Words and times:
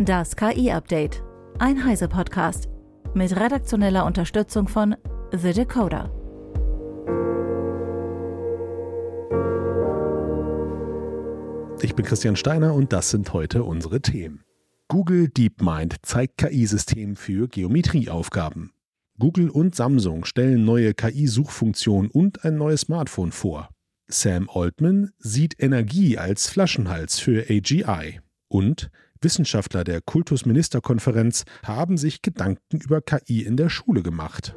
Das 0.00 0.36
KI-Update. 0.36 1.24
Ein 1.58 1.84
Heise-Podcast. 1.84 2.68
Mit 3.14 3.34
redaktioneller 3.34 4.06
Unterstützung 4.06 4.68
von 4.68 4.94
The 5.32 5.52
Decoder. 5.52 6.12
Ich 11.82 11.96
bin 11.96 12.06
Christian 12.06 12.36
Steiner 12.36 12.74
und 12.74 12.92
das 12.92 13.10
sind 13.10 13.32
heute 13.32 13.64
unsere 13.64 14.00
Themen. 14.00 14.44
Google 14.86 15.30
DeepMind 15.30 15.96
zeigt 16.02 16.38
KI-System 16.38 17.16
für 17.16 17.48
Geometrieaufgaben. 17.48 18.70
Google 19.18 19.50
und 19.50 19.74
Samsung 19.74 20.24
stellen 20.24 20.64
neue 20.64 20.94
KI-Suchfunktion 20.94 22.06
und 22.06 22.44
ein 22.44 22.56
neues 22.56 22.82
Smartphone 22.82 23.32
vor. 23.32 23.68
Sam 24.06 24.48
Altman 24.48 25.10
sieht 25.18 25.60
Energie 25.60 26.18
als 26.18 26.48
Flaschenhals 26.48 27.18
für 27.18 27.46
AGI. 27.50 28.20
Und 28.46 28.90
Wissenschaftler 29.20 29.84
der 29.84 30.00
Kultusministerkonferenz 30.00 31.44
haben 31.64 31.96
sich 31.96 32.22
Gedanken 32.22 32.80
über 32.80 33.00
KI 33.00 33.42
in 33.42 33.56
der 33.56 33.68
Schule 33.68 34.02
gemacht. 34.02 34.54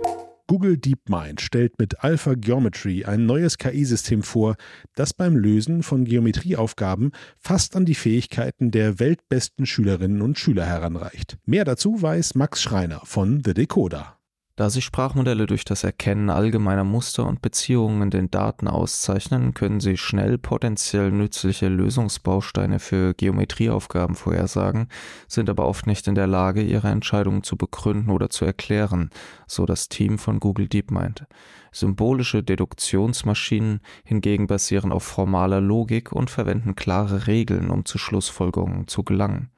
Google 0.52 0.78
DeepMind 0.78 1.40
stellt 1.40 1.80
mit 1.80 2.04
Alpha 2.04 2.34
Geometry 2.34 3.06
ein 3.06 3.26
neues 3.26 3.58
KI-System 3.58 4.22
vor, 4.22 4.58
das 4.96 5.14
beim 5.14 5.38
Lösen 5.38 5.82
von 5.82 6.04
Geometrieaufgaben 6.04 7.12
fast 7.38 7.78
an 7.78 7.86
die 7.86 7.96
Fähigkeiten 7.96 8.70
der 8.70 9.00
weltbesten 9.00 9.66
Schülerinnen 9.66 10.22
und 10.22 10.38
Schüler 10.38 10.66
heranreicht. 10.66 11.38
Mehr 11.46 11.64
dazu 11.64 12.02
weiß 12.02 12.36
Max 12.36 12.62
Schreiner 12.62 13.00
von 13.06 13.42
The 13.46 13.54
Decoder. 13.54 14.21
Da 14.58 14.70
sich 14.70 14.84
Sprachmodelle 14.84 15.46
durch 15.46 15.64
das 15.64 15.86
Erkennen 15.86 16.30
allgemeiner 16.30 16.84
Muster 16.84 17.26
und 17.26 17.42
Beziehungen 17.42 18.02
in 18.02 18.10
den 18.10 18.32
Daten 18.32 18.68
auszeichnen, 18.68 19.54
können 19.54 19.80
sie 19.80 19.96
schnell 19.96 20.38
potenziell 20.38 21.10
nützliche 21.10 21.70
Lösungsbausteine 21.70 22.80
für 22.80 23.14
Geometrieaufgaben 23.14 24.16
vorhersagen, 24.16 24.90
sind 25.28 25.50
aber 25.50 25.66
oft 25.68 25.88
nicht 25.88 26.06
in 26.08 26.16
der 26.16 26.28
Lage, 26.28 26.62
ihre 26.62 26.90
Entscheidungen 26.90 27.44
zu 27.44 27.56
begründen 27.56 28.12
oder 28.12 28.30
zu 28.30 28.44
erklären, 28.44 29.10
so 29.48 29.66
das 29.66 29.88
Team 29.88 30.18
von 30.20 30.42
Google 30.42 30.68
DeepMind. 30.68 31.26
Symbolische 31.72 32.44
Deduktionsmaschinen 32.44 33.80
hingegen 34.04 34.48
basieren 34.48 34.92
auf 34.92 35.04
formaler 35.04 35.62
Logik 35.62 36.12
und 36.12 36.30
verwenden 36.30 36.76
klare 36.76 37.28
Regeln, 37.28 37.70
um 37.70 37.86
zu 37.86 37.98
Schlussfolgerungen 37.98 38.90
zu 38.90 39.04
gelangen. 39.04 39.50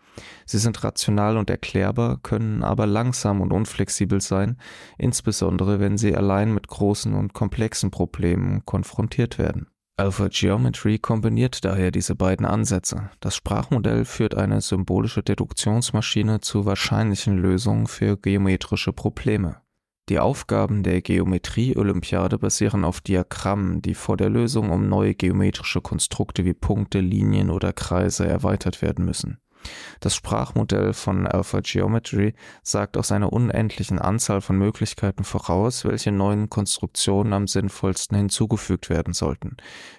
Sie 0.46 0.58
sind 0.58 0.84
rational 0.84 1.38
und 1.38 1.50
erklärbar, 1.50 2.20
können 2.22 2.64
aber 2.64 2.86
langsam 2.86 3.42
und 3.42 3.52
unflexibel 3.52 4.22
sein, 4.22 4.58
insbesondere 4.98 5.80
wenn 5.80 5.98
sie 5.98 6.16
allein 6.16 6.54
mit 6.54 6.68
großen 6.68 7.14
und 7.14 7.34
komplexen 7.34 7.92
Problemen 7.92 8.66
konfrontiert 8.66 9.38
werden. 9.38 9.68
Alpha 9.96 10.28
Geometry 10.28 10.98
kombiniert 10.98 11.64
daher 11.64 11.92
diese 11.92 12.16
beiden 12.16 12.48
Ansätze. 12.48 13.12
Das 13.20 13.36
Sprachmodell 13.36 14.06
führt 14.06 14.34
eine 14.34 14.60
symbolische 14.60 15.22
Deduktionsmaschine 15.22 16.42
zu 16.42 16.66
wahrscheinlichen 16.66 17.38
Lösungen 17.38 17.86
für 17.86 18.18
geometrische 18.18 18.92
Probleme. 18.92 19.62
Die 20.10 20.20
Aufgaben 20.20 20.82
der 20.82 21.02
Geometrie-Olympiade 21.02 22.38
basieren 22.40 22.84
auf 22.84 23.02
Diagrammen, 23.02 23.82
die 23.82 23.94
vor 23.94 24.18
der 24.18 24.30
Lösung 24.30 24.72
um 24.72 24.90
neue 24.90 25.14
geometrische 25.14 25.80
Konstrukte 25.80 26.44
wie 26.44 26.54
Punkte, 26.54 27.00
Linien 27.00 27.50
oder 27.50 27.72
Kreise 27.72 28.28
erweitert 28.28 28.82
werden 28.82 29.06
müssen. 29.06 29.38
Das 30.00 30.16
Sprachmodell 30.16 30.94
von 30.94 31.28
Alpha 31.28 31.62
Geometry 31.62 32.34
sagt 32.62 32.98
aus 32.98 33.12
einer 33.12 33.32
unendlichen 33.32 34.00
Anzahl 34.00 34.42
von 34.42 34.58
Möglichkeiten 34.58 35.24
voraus, 35.24 35.86
welche 35.86 36.12
neuen 36.12 36.50
Konstruktionen 36.50 37.34
am 37.34 37.48
sinnvollsten 37.48 38.18
hinzugefügt 38.18 38.90
werden 38.90 39.14
sollten. 39.14 39.58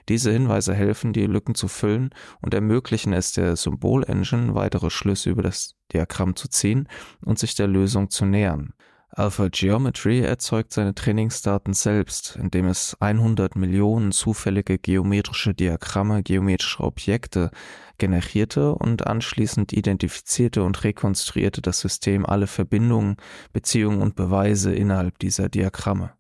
Diese 0.08 0.30
Hinweise 0.30 0.74
helfen, 0.74 1.12
die 1.12 1.26
Lücken 1.26 1.54
zu 1.54 1.68
füllen 1.68 2.10
und 2.40 2.54
ermöglichen 2.54 3.12
es 3.12 3.32
der 3.32 3.56
Symbol-Engine, 3.56 4.54
weitere 4.54 4.90
Schlüsse 4.90 5.30
über 5.30 5.42
das 5.42 5.74
Diagramm 5.92 6.36
zu 6.36 6.48
ziehen 6.48 6.88
und 7.24 7.38
sich 7.38 7.54
der 7.54 7.66
Lösung 7.66 8.10
zu 8.10 8.24
nähern. 8.24 8.72
Alpha 9.16 9.46
Geometry 9.48 10.22
erzeugt 10.22 10.72
seine 10.72 10.92
Trainingsdaten 10.92 11.72
selbst, 11.72 12.34
indem 12.34 12.66
es 12.66 12.96
100 12.98 13.54
Millionen 13.54 14.10
zufällige 14.10 14.76
geometrische 14.76 15.54
Diagramme, 15.54 16.24
geometrische 16.24 16.82
Objekte 16.82 17.52
generierte 17.98 18.74
und 18.74 19.06
anschließend 19.06 19.72
identifizierte 19.72 20.62
und 20.62 20.84
rekonstruierte 20.84 21.62
das 21.62 21.80
System 21.80 22.26
alle 22.26 22.46
Verbindungen, 22.46 23.16
Beziehungen 23.52 24.02
und 24.02 24.16
Beweise 24.16 24.74
innerhalb 24.74 25.18
dieser 25.18 25.48
Diagramme. 25.48 26.12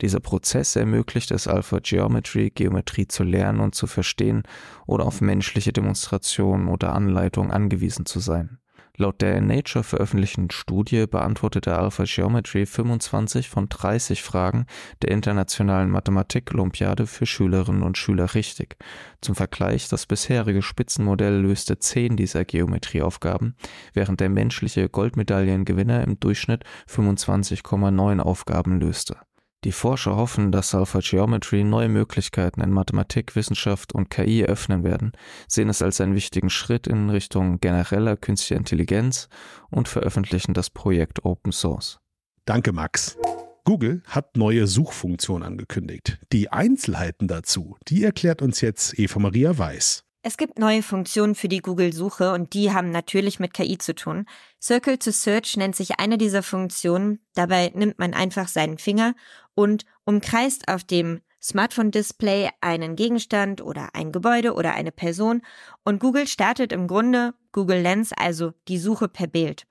Dieser 0.00 0.20
Prozess 0.20 0.76
ermöglicht 0.76 1.32
es 1.32 1.48
Alpha 1.48 1.80
Geometry, 1.80 2.50
Geometrie 2.50 3.08
zu 3.08 3.24
lernen 3.24 3.60
und 3.60 3.74
zu 3.74 3.86
verstehen 3.86 4.44
oder 4.86 5.04
auf 5.04 5.20
menschliche 5.20 5.72
Demonstrationen 5.72 6.68
oder 6.68 6.94
Anleitung 6.94 7.50
angewiesen 7.50 8.06
zu 8.06 8.20
sein. 8.20 8.58
Laut 9.00 9.22
der 9.22 9.36
in 9.36 9.46
Nature 9.46 9.84
veröffentlichten 9.84 10.50
Studie 10.50 11.06
beantwortete 11.06 11.78
Alpha 11.78 12.02
Geometry 12.04 12.66
25 12.66 13.48
von 13.48 13.68
30 13.68 14.24
Fragen 14.24 14.66
der 15.02 15.12
Internationalen 15.12 15.88
Mathematik-Olympiade 15.90 17.06
für 17.06 17.24
Schülerinnen 17.24 17.84
und 17.84 17.96
Schüler 17.96 18.34
richtig. 18.34 18.76
Zum 19.20 19.36
Vergleich, 19.36 19.88
das 19.88 20.06
bisherige 20.06 20.62
Spitzenmodell 20.62 21.40
löste 21.40 21.78
10 21.78 22.16
dieser 22.16 22.44
Geometrieaufgaben, 22.44 23.54
während 23.94 24.18
der 24.18 24.30
menschliche 24.30 24.88
Goldmedaillengewinner 24.88 26.02
im 26.02 26.18
Durchschnitt 26.18 26.64
25,9 26.88 28.18
Aufgaben 28.18 28.80
löste. 28.80 29.16
Die 29.64 29.72
Forscher 29.72 30.14
hoffen, 30.14 30.52
dass 30.52 30.72
Alpha 30.72 31.00
Geometry 31.00 31.64
neue 31.64 31.88
Möglichkeiten 31.88 32.60
in 32.60 32.70
Mathematik, 32.70 33.34
Wissenschaft 33.34 33.92
und 33.92 34.08
KI 34.08 34.42
eröffnen 34.42 34.84
werden, 34.84 35.12
sehen 35.48 35.68
es 35.68 35.82
als 35.82 36.00
einen 36.00 36.14
wichtigen 36.14 36.48
Schritt 36.48 36.86
in 36.86 37.10
Richtung 37.10 37.58
genereller 37.58 38.16
künstlicher 38.16 38.56
Intelligenz 38.56 39.28
und 39.68 39.88
veröffentlichen 39.88 40.54
das 40.54 40.70
Projekt 40.70 41.24
Open 41.24 41.50
Source. 41.50 41.98
Danke, 42.44 42.72
Max. 42.72 43.18
Google 43.64 44.02
hat 44.06 44.36
neue 44.36 44.68
Suchfunktionen 44.68 45.42
angekündigt. 45.42 46.20
Die 46.32 46.52
Einzelheiten 46.52 47.26
dazu, 47.26 47.76
die 47.88 48.04
erklärt 48.04 48.42
uns 48.42 48.60
jetzt 48.60 48.96
Eva 48.96 49.18
Maria 49.18 49.58
Weiß. 49.58 50.04
Es 50.22 50.36
gibt 50.36 50.58
neue 50.58 50.82
Funktionen 50.82 51.34
für 51.34 51.48
die 51.48 51.60
Google-Suche 51.60 52.32
und 52.32 52.52
die 52.52 52.72
haben 52.72 52.90
natürlich 52.90 53.38
mit 53.38 53.54
KI 53.54 53.78
zu 53.78 53.94
tun. 53.94 54.26
Circle 54.60 54.98
to 54.98 55.12
Search 55.12 55.56
nennt 55.56 55.76
sich 55.76 56.00
eine 56.00 56.18
dieser 56.18 56.42
Funktionen. 56.42 57.20
Dabei 57.34 57.70
nimmt 57.74 58.00
man 58.00 58.14
einfach 58.14 58.48
seinen 58.48 58.78
Finger 58.78 59.14
und 59.58 59.84
umkreist 60.04 60.68
auf 60.68 60.84
dem 60.84 61.20
Smartphone-Display 61.42 62.50
einen 62.60 62.94
Gegenstand 62.94 63.60
oder 63.60 63.88
ein 63.92 64.12
Gebäude 64.12 64.54
oder 64.54 64.74
eine 64.74 64.92
Person 64.92 65.42
und 65.84 65.98
Google 65.98 66.28
startet 66.28 66.72
im 66.72 66.86
Grunde 66.86 67.34
Google 67.50 67.80
Lens, 67.80 68.12
also 68.12 68.52
die 68.68 68.78
Suche 68.78 69.08
per 69.08 69.26
Bild. 69.26 69.66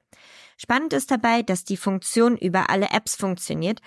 Spannend 0.57 0.91
ist 0.91 1.09
dabei, 1.09 1.41
dass 1.41 1.63
die 1.63 1.77
Funktion 1.77 2.35
über 2.35 2.69
alle 2.69 2.89
Apps 2.89 3.15
funktioniert. 3.15 3.79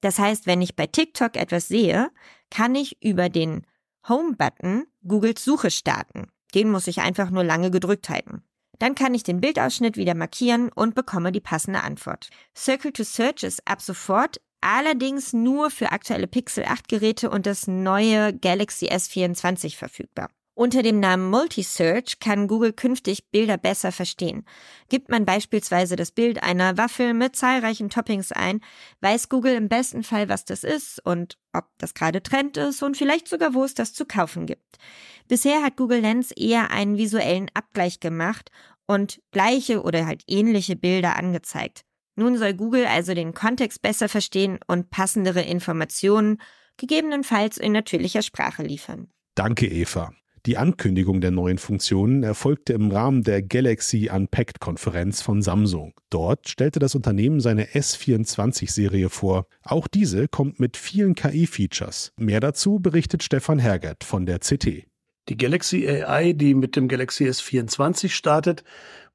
Das 0.00 0.18
heißt, 0.18 0.46
wenn 0.46 0.60
ich 0.60 0.74
bei 0.74 0.88
TikTok 0.88 1.36
etwas 1.36 1.68
sehe, 1.68 2.10
kann 2.50 2.74
ich 2.74 3.00
über 3.00 3.28
den 3.28 3.64
Home-Button 4.08 4.86
Googles 5.06 5.44
Suche 5.44 5.70
starten. 5.70 6.32
Den 6.52 6.68
muss 6.68 6.88
ich 6.88 7.00
einfach 7.00 7.30
nur 7.30 7.44
lange 7.44 7.70
gedrückt 7.70 8.08
halten. 8.08 8.42
Dann 8.80 8.96
kann 8.96 9.14
ich 9.14 9.22
den 9.22 9.40
Bildausschnitt 9.40 9.96
wieder 9.96 10.16
markieren 10.16 10.72
und 10.72 10.96
bekomme 10.96 11.30
die 11.30 11.40
passende 11.40 11.84
Antwort. 11.84 12.30
Circle 12.56 12.92
to 12.92 13.04
Search 13.04 13.44
ist 13.44 13.62
ab 13.68 13.80
sofort 13.80 14.40
allerdings 14.64 15.32
nur 15.32 15.70
für 15.70 15.92
aktuelle 15.92 16.26
Pixel 16.26 16.64
8 16.64 16.88
Geräte 16.88 17.30
und 17.30 17.46
das 17.46 17.66
neue 17.66 18.32
Galaxy 18.32 18.88
S24 18.88 19.76
verfügbar. 19.76 20.30
Unter 20.56 20.84
dem 20.84 21.00
Namen 21.00 21.30
Multisearch 21.30 22.20
kann 22.20 22.46
Google 22.46 22.72
künftig 22.72 23.28
Bilder 23.32 23.58
besser 23.58 23.90
verstehen. 23.90 24.46
Gibt 24.88 25.10
man 25.10 25.24
beispielsweise 25.24 25.96
das 25.96 26.12
Bild 26.12 26.44
einer 26.44 26.78
Waffel 26.78 27.12
mit 27.12 27.34
zahlreichen 27.34 27.90
Toppings 27.90 28.30
ein, 28.30 28.60
weiß 29.00 29.28
Google 29.28 29.54
im 29.54 29.68
besten 29.68 30.04
Fall, 30.04 30.28
was 30.28 30.44
das 30.44 30.62
ist 30.62 31.04
und 31.04 31.38
ob 31.52 31.64
das 31.78 31.92
gerade 31.92 32.22
Trend 32.22 32.56
ist 32.56 32.84
und 32.84 32.96
vielleicht 32.96 33.26
sogar, 33.26 33.52
wo 33.52 33.64
es 33.64 33.74
das 33.74 33.94
zu 33.94 34.06
kaufen 34.06 34.46
gibt. 34.46 34.78
Bisher 35.26 35.60
hat 35.62 35.76
Google 35.76 36.00
Lens 36.00 36.30
eher 36.30 36.70
einen 36.70 36.98
visuellen 36.98 37.50
Abgleich 37.52 37.98
gemacht 37.98 38.52
und 38.86 39.20
gleiche 39.32 39.82
oder 39.82 40.06
halt 40.06 40.22
ähnliche 40.28 40.76
Bilder 40.76 41.16
angezeigt. 41.16 41.84
Nun 42.16 42.38
soll 42.38 42.54
Google 42.54 42.86
also 42.86 43.14
den 43.14 43.34
Kontext 43.34 43.82
besser 43.82 44.08
verstehen 44.08 44.58
und 44.66 44.90
passendere 44.90 45.42
Informationen 45.42 46.40
gegebenenfalls 46.76 47.58
in 47.58 47.72
natürlicher 47.72 48.22
Sprache 48.22 48.62
liefern. 48.62 49.08
Danke, 49.34 49.66
Eva. 49.66 50.12
Die 50.46 50.58
Ankündigung 50.58 51.22
der 51.22 51.30
neuen 51.30 51.56
Funktionen 51.56 52.22
erfolgte 52.22 52.74
im 52.74 52.90
Rahmen 52.90 53.22
der 53.22 53.40
Galaxy 53.40 54.10
Unpacked 54.12 54.60
Konferenz 54.60 55.22
von 55.22 55.40
Samsung. 55.40 55.94
Dort 56.10 56.50
stellte 56.50 56.80
das 56.80 56.94
Unternehmen 56.94 57.40
seine 57.40 57.68
S24-Serie 57.68 59.08
vor. 59.08 59.46
Auch 59.62 59.88
diese 59.88 60.28
kommt 60.28 60.60
mit 60.60 60.76
vielen 60.76 61.14
KI-Features. 61.14 62.12
Mehr 62.18 62.40
dazu 62.40 62.78
berichtet 62.78 63.22
Stefan 63.22 63.58
Hergert 63.58 64.04
von 64.04 64.26
der 64.26 64.38
CT. 64.40 64.84
Die 65.30 65.38
Galaxy 65.38 65.88
AI, 65.88 66.34
die 66.34 66.52
mit 66.52 66.76
dem 66.76 66.88
Galaxy 66.88 67.24
S24 67.24 68.10
startet, 68.10 68.62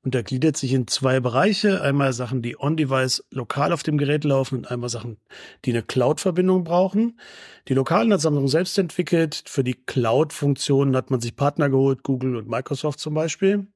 untergliedert 0.03 0.55
sich 0.57 0.73
in 0.73 0.87
zwei 0.87 1.19
Bereiche. 1.19 1.81
Einmal 1.81 2.13
Sachen, 2.13 2.41
die 2.41 2.57
on-device 2.57 3.23
lokal 3.31 3.73
auf 3.73 3.83
dem 3.83 3.97
Gerät 3.97 4.23
laufen 4.23 4.59
und 4.59 4.71
einmal 4.71 4.89
Sachen, 4.89 5.17
die 5.65 5.71
eine 5.71 5.83
Cloud-Verbindung 5.83 6.63
brauchen. 6.63 7.19
Die 7.67 7.73
lokalen 7.73 8.13
hat 8.13 8.21
Samsung 8.21 8.47
selbst 8.47 8.77
entwickelt. 8.77 9.43
Für 9.45 9.63
die 9.63 9.73
Cloud-Funktionen 9.73 10.95
hat 10.95 11.11
man 11.11 11.19
sich 11.19 11.35
Partner 11.35 11.69
geholt, 11.69 12.03
Google 12.03 12.37
und 12.37 12.47
Microsoft 12.47 12.99
zum 12.99 13.13
Beispiel. 13.13 13.67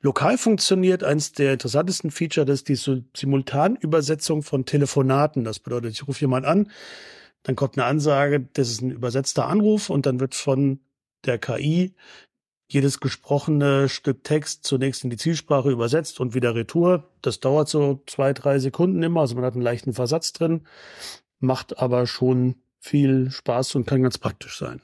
lokal 0.00 0.38
funktioniert. 0.38 1.04
Eins 1.04 1.32
der 1.32 1.54
interessantesten 1.54 2.10
Feature, 2.10 2.46
das 2.46 2.62
ist 2.62 2.68
die 2.68 3.00
Simultanübersetzung 3.16 4.42
von 4.42 4.64
Telefonaten. 4.64 5.44
Das 5.44 5.58
bedeutet, 5.58 5.92
ich 5.92 6.06
rufe 6.06 6.20
jemand 6.20 6.46
an, 6.46 6.70
dann 7.42 7.56
kommt 7.56 7.76
eine 7.78 7.86
Ansage, 7.86 8.48
das 8.52 8.70
ist 8.70 8.82
ein 8.82 8.90
übersetzter 8.90 9.48
Anruf 9.48 9.90
und 9.90 10.06
dann 10.06 10.20
wird 10.20 10.34
von 10.34 10.80
der 11.24 11.38
KI 11.38 11.94
jedes 12.72 13.00
gesprochene 13.00 13.88
Stück 13.88 14.24
Text 14.24 14.64
zunächst 14.64 15.04
in 15.04 15.10
die 15.10 15.16
Zielsprache 15.16 15.70
übersetzt 15.70 16.20
und 16.20 16.34
wieder 16.34 16.54
retour. 16.54 17.10
Das 17.20 17.40
dauert 17.40 17.68
so 17.68 18.02
zwei, 18.06 18.32
drei 18.32 18.58
Sekunden 18.58 19.02
immer. 19.02 19.20
Also 19.20 19.34
man 19.34 19.44
hat 19.44 19.54
einen 19.54 19.62
leichten 19.62 19.92
Versatz 19.92 20.32
drin, 20.32 20.62
macht 21.38 21.78
aber 21.78 22.06
schon 22.06 22.56
viel 22.78 23.30
Spaß 23.30 23.74
und 23.76 23.86
kann 23.86 24.02
ganz 24.02 24.18
praktisch 24.18 24.58
sein. 24.58 24.82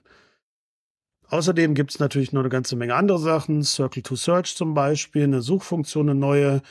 Außerdem 1.31 1.75
gibt 1.75 1.91
es 1.91 1.99
natürlich 1.99 2.33
noch 2.33 2.41
eine 2.41 2.49
ganze 2.49 2.77
Menge 2.77 2.95
andere 2.95 3.19
Sachen. 3.19 3.63
Circle 3.63 4.03
to 4.03 4.17
Search 4.17 4.57
zum 4.57 4.75
Beispiel, 4.75 5.25
eine 5.25 5.43
Suchfunktion, 5.43 6.09
eine 6.09 6.19
neue, 6.19 6.63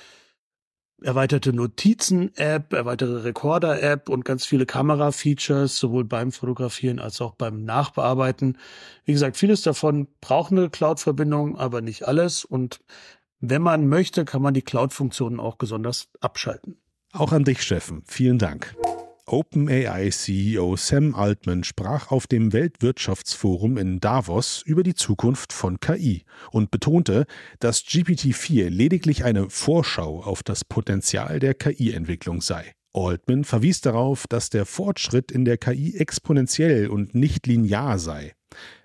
erweiterte 1.02 1.54
Notizen-App, 1.54 2.74
erweiterte 2.74 3.24
Recorder-App 3.24 4.10
und 4.10 4.26
ganz 4.26 4.46
viele 4.46 4.66
Kamera-Features, 4.66 5.78
sowohl 5.78 6.06
beim 6.06 6.32
Fotografieren 6.32 7.00
als 7.00 7.22
auch 7.22 7.36
beim 7.36 7.64
Nachbearbeiten. 7.64 8.58
Wie 9.06 9.14
gesagt, 9.14 9.38
vieles 9.38 9.62
davon 9.62 10.08
braucht 10.22 10.52
eine 10.52 10.70
Cloud-Verbindung, 10.70 11.58
aber 11.58 11.82
nicht 11.82 12.08
alles. 12.08 12.46
Und 12.46 12.80
wenn 13.40 13.62
man 13.62 13.88
möchte, 13.88 14.26
kann 14.26 14.42
man 14.42 14.54
die 14.54 14.64
Cloud-Funktionen 14.64 15.40
auch 15.40 15.56
besonders 15.56 16.10
abschalten. 16.20 16.78
Auch 17.14 17.32
an 17.32 17.44
dich, 17.44 17.62
Steffen. 17.62 18.04
Vielen 18.06 18.40
Dank. 18.40 18.76
OpenAI-CEO 19.30 20.78
Sam 20.78 21.14
Altman 21.14 21.66
sprach 21.66 22.12
auf 22.12 22.28
dem 22.28 22.54
Weltwirtschaftsforum 22.54 23.78
in 23.78 24.00
Davos 24.00 24.62
über 24.66 24.84
die 24.84 24.96
Zukunft 24.96 25.52
von 25.52 25.82
KI 25.82 26.24
und 26.52 26.72
betonte, 26.72 27.26
dass 27.60 27.84
GPT-4 27.84 28.70
lediglich 28.70 29.26
eine 29.26 29.50
Vorschau 29.50 30.24
auf 30.24 30.44
das 30.44 30.64
Potenzial 30.64 31.40
der 31.40 31.56
KI-Entwicklung 31.56 32.40
sei. 32.40 32.72
Altman 32.94 33.44
verwies 33.44 33.82
darauf, 33.82 34.28
dass 34.28 34.50
der 34.50 34.66
Fortschritt 34.66 35.30
in 35.30 35.44
der 35.44 35.58
KI 35.58 35.98
exponentiell 35.98 36.88
und 36.88 37.14
nicht 37.14 37.48
linear 37.48 38.00
sei. 38.00 38.34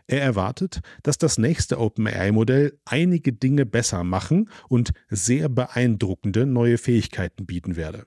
Er 0.09 0.23
erwartet, 0.23 0.81
dass 1.05 1.19
das 1.19 1.39
nächste 1.39 1.79
OpenAI-Modell 1.79 2.81
einige 2.85 3.33
Dinge 3.33 3.65
besser 3.65 4.03
machen 4.03 4.51
und 4.69 4.93
sehr 5.09 5.49
beeindruckende 5.49 6.47
neue 6.47 6.79
Fähigkeiten 6.79 7.47
bieten 7.47 7.77
werde. 7.77 8.07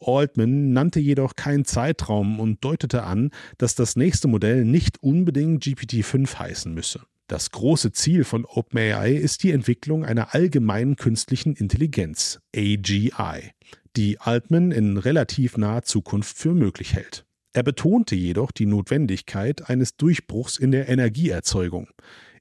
Altman 0.00 0.72
nannte 0.72 1.00
jedoch 1.00 1.36
keinen 1.36 1.64
Zeitraum 1.64 2.40
und 2.40 2.64
deutete 2.64 3.02
an, 3.02 3.30
dass 3.58 3.74
das 3.74 3.96
nächste 3.96 4.28
Modell 4.28 4.64
nicht 4.64 5.02
unbedingt 5.02 5.62
GPT-5 5.62 6.38
heißen 6.38 6.72
müsse. 6.72 7.02
Das 7.26 7.50
große 7.50 7.92
Ziel 7.92 8.24
von 8.24 8.44
OpenAI 8.44 9.12
ist 9.12 9.44
die 9.44 9.52
Entwicklung 9.52 10.04
einer 10.04 10.34
allgemeinen 10.34 10.96
künstlichen 10.96 11.54
Intelligenz, 11.54 12.40
AGI, 12.56 13.52
die 13.96 14.18
Altman 14.18 14.72
in 14.72 14.96
relativ 14.96 15.56
naher 15.56 15.82
Zukunft 15.82 16.36
für 16.36 16.54
möglich 16.54 16.94
hält. 16.94 17.24
Er 17.52 17.62
betonte 17.62 18.16
jedoch 18.16 18.52
die 18.52 18.66
Notwendigkeit 18.66 19.68
eines 19.68 19.96
Durchbruchs 19.96 20.56
in 20.56 20.70
der 20.70 20.88
Energieerzeugung 20.88 21.88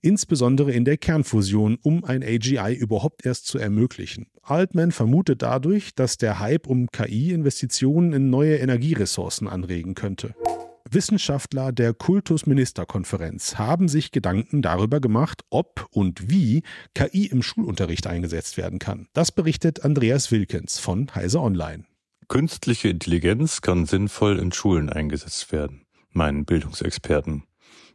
insbesondere 0.01 0.72
in 0.72 0.86
der 0.86 0.98
Kernfusion, 0.98 1.78
um 1.81 2.04
ein 2.04 2.24
AGI 2.24 2.74
überhaupt 2.74 3.25
erst 3.25 3.48
zu 3.48 3.57
ermöglichen. 3.57 4.28
Altman 4.42 4.92
vermutet 4.92 5.42
dadurch, 5.42 5.94
dass 5.96 6.18
der 6.18 6.40
Hype 6.40 6.68
um 6.68 6.88
KI-Investitionen 6.92 8.13
in 8.13 8.30
neue 8.30 8.57
Energieressourcen 8.57 9.48
anregen 9.48 9.96
könnte. 9.96 10.34
Wissenschaftler 10.92 11.72
der 11.72 11.94
Kultusministerkonferenz 11.94 13.57
haben 13.57 13.88
sich 13.88 14.12
Gedanken 14.12 14.62
darüber 14.62 15.00
gemacht, 15.00 15.44
ob 15.50 15.88
und 15.92 16.30
wie 16.31 16.63
KI 16.96 17.28
im 17.28 17.44
Schulunterricht 17.44 18.07
eingesetzt 18.07 18.57
werden 18.57 18.80
kann. 18.80 19.07
Das 19.13 19.31
berichtet 19.31 19.84
Andreas 19.86 20.31
Wilkens 20.31 20.80
von 20.80 21.13
Heise 21.13 21.42
Online. 21.42 21.86
Künstliche 22.28 22.90
Intelligenz 22.90 23.62
kann 23.62 23.86
sinnvoll 23.86 24.40
in 24.40 24.51
Schulen 24.51 24.90
eingesetzt 24.90 25.51
werden, 25.51 25.86
meinen 26.12 26.46
Bildungsexperten. 26.46 27.44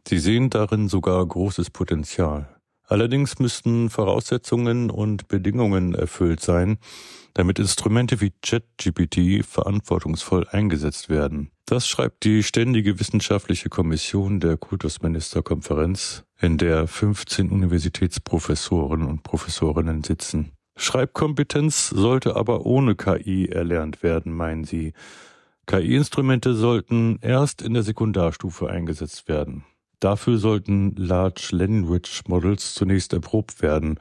Sie 0.07 0.19
sehen 0.19 0.49
darin 0.49 0.87
sogar 0.87 1.25
großes 1.25 1.71
Potenzial. 1.71 2.47
Allerdings 2.87 3.39
müssten 3.39 3.89
Voraussetzungen 3.89 4.91
und 4.91 5.27
Bedingungen 5.27 5.95
erfüllt 5.95 6.39
sein, 6.39 6.77
damit 7.33 7.57
Instrumente 7.57 8.21
wie 8.21 8.31
ChatGPT 8.41 9.43
verantwortungsvoll 9.43 10.47
eingesetzt 10.47 11.09
werden. 11.09 11.49
Das 11.65 11.87
schreibt 11.87 12.23
die 12.23 12.43
Ständige 12.43 12.99
Wissenschaftliche 12.99 13.69
Kommission 13.69 14.39
der 14.39 14.57
Kultusministerkonferenz, 14.57 16.23
in 16.39 16.59
der 16.59 16.87
15 16.87 17.49
Universitätsprofessoren 17.49 19.03
und 19.03 19.23
Professorinnen 19.23 20.03
sitzen. 20.03 20.51
Schreibkompetenz 20.77 21.89
sollte 21.89 22.35
aber 22.35 22.65
ohne 22.65 22.95
KI 22.95 23.47
erlernt 23.47 24.03
werden, 24.03 24.33
meinen 24.33 24.65
sie. 24.65 24.93
KI-Instrumente 25.65 26.53
sollten 26.53 27.17
erst 27.21 27.63
in 27.63 27.73
der 27.73 27.81
Sekundarstufe 27.81 28.69
eingesetzt 28.69 29.27
werden. 29.27 29.63
Dafür 29.99 30.37
sollten 30.37 30.95
Large 30.95 31.49
Language 31.51 32.23
Models 32.27 32.73
zunächst 32.73 33.13
erprobt 33.13 33.61
werden. 33.61 33.99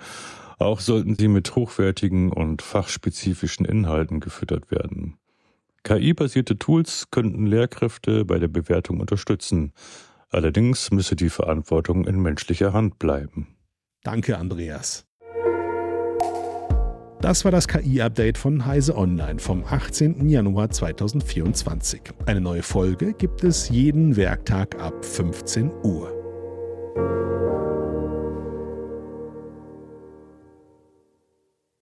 Auch 0.59 0.81
sollten 0.81 1.17
sie 1.17 1.29
mit 1.29 1.55
hochwertigen 1.57 2.33
und 2.33 2.63
fachspezifischen 2.63 3.67
Inhalten 3.67 4.21
gefüttert 4.21 4.71
werden. 4.71 5.19
KI-basierte 5.83 6.59
Tools 6.59 7.09
könnten 7.11 7.47
Lehrkräfte 7.47 8.25
bei 8.25 8.39
der 8.39 8.49
Bewertung 8.49 9.01
unterstützen. 9.01 9.73
Allerdings 10.31 10.91
müsse 10.91 11.15
die 11.15 11.29
Verantwortung 11.29 12.07
in 12.07 12.21
menschlicher 12.21 12.73
Hand 12.73 12.99
bleiben. 12.99 13.57
Danke, 14.03 14.39
Andreas. 14.39 15.07
Das 17.25 17.43
war 17.43 17.51
das 17.51 17.69
KI-Update 17.69 18.37
von 18.37 18.67
Heise 18.67 18.99
Online 18.99 19.39
vom 19.39 19.65
18. 19.65 20.29
Januar 20.29 20.69
2024. 20.69 22.03
Eine 22.27 22.43
neue 22.43 22.63
Folge 22.63 23.15
gibt 23.15 23.43
es 23.45 23.71
jeden 23.71 24.15
Werktag 24.17 24.79
ab 24.79 25.03
15 25.03 25.71
Uhr. 25.85 26.24